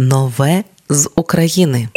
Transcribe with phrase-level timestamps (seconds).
[0.00, 1.88] Нове з України.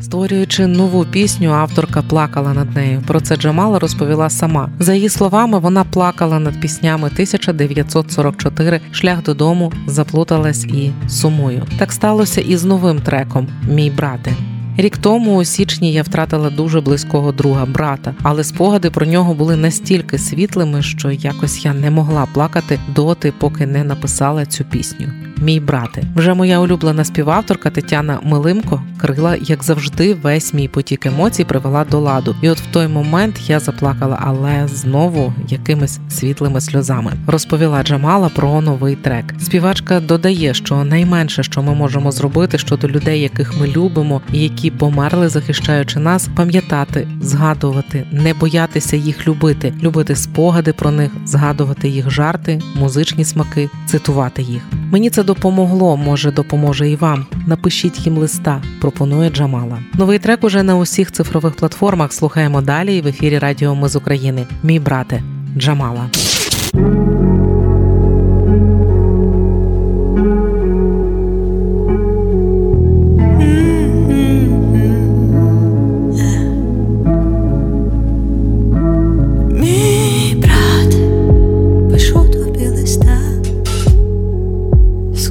[0.00, 3.02] Створюючи нову пісню, авторка плакала над нею.
[3.06, 4.70] Про це Джамала розповіла сама.
[4.78, 11.66] За її словами, вона плакала над піснями 1944 Шлях додому заплуталась і сумую.
[11.78, 14.32] Так сталося і з новим треком Мій брате.
[14.76, 19.56] Рік тому у січні я втратила дуже близького друга, брата, але спогади про нього були
[19.56, 25.29] настільки світлими, що якось я не могла плакати доти, поки не написала цю пісню.
[25.40, 31.44] Мій брате, вже моя улюблена співавторка Тетяна Милимко крила, як завжди, весь мій потік емоцій
[31.44, 32.36] привела до ладу.
[32.42, 37.12] І от в той момент я заплакала, але знову якимись світлими сльозами.
[37.26, 39.24] Розповіла Джамала про новий трек.
[39.40, 44.70] Співачка додає, що найменше, що ми можемо зробити щодо людей, яких ми любимо, і які
[44.70, 52.10] померли, захищаючи нас, пам'ятати, згадувати, не боятися їх любити, любити спогади про них, згадувати їх
[52.10, 54.62] жарти, музичні смаки, цитувати їх.
[54.90, 57.26] Мені це допомогло, може допоможе і вам.
[57.46, 59.78] Напишіть їм листа, пропонує Джамала.
[59.94, 62.12] Новий трек уже на усіх цифрових платформах.
[62.12, 64.46] Слухаємо далі і в ефірі Радіо Ми з України.
[64.62, 65.22] Мій брате
[65.56, 66.10] Джамала.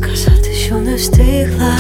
[0.08, 1.79] Вже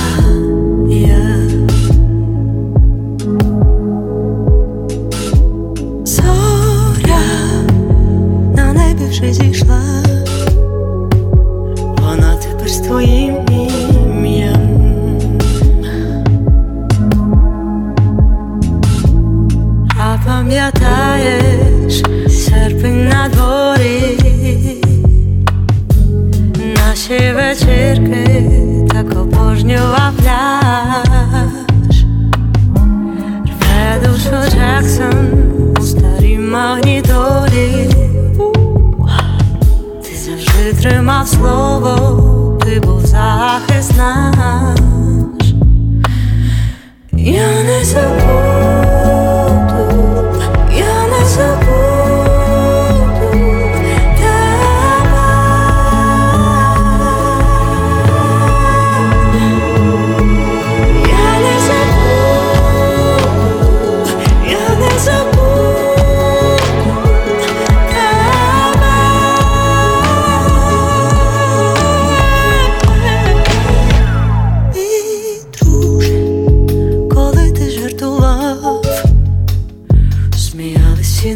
[27.09, 28.41] наші вечірки
[28.91, 32.03] так обожнював пляж,
[33.45, 37.89] рве душу Джексон у старій магнітолі.
[40.81, 41.95] Тримав слово,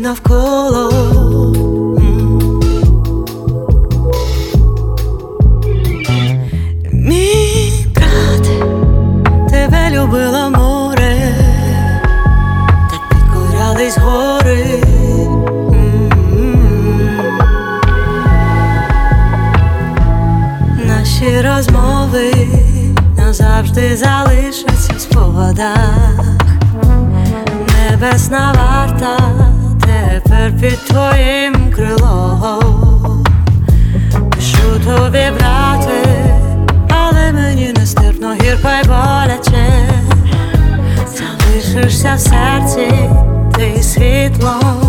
[0.03, 0.91] навколо.
[6.91, 8.49] Мій брат,
[9.49, 11.35] тебе любило море,
[12.91, 14.83] так підкорялись гори.
[20.87, 22.33] Наші розмови
[23.17, 26.25] назавжди залишаться в спогадах,
[27.91, 29.62] небесна варта
[30.23, 33.23] тепер під твоїм крилом
[34.35, 36.03] Пишу тобі, брате,
[36.89, 39.89] але мені нестерпно гірко й боляче.
[41.07, 42.93] Залишишся в серці
[43.55, 44.82] ти світлом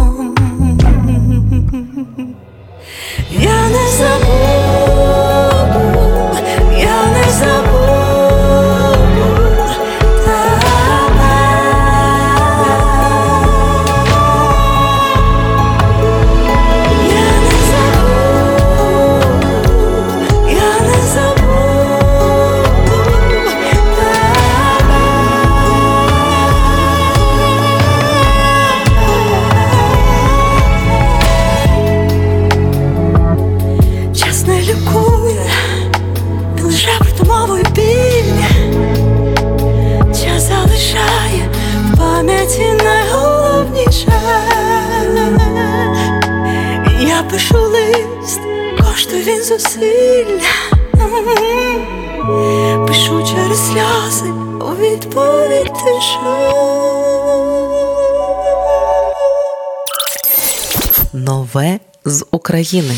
[47.34, 48.40] пишу лист,
[48.78, 50.54] коштує він зусилля,
[52.86, 54.30] пишу через сльози
[54.60, 56.50] у відповідь тиша.
[61.12, 62.94] Нове з України.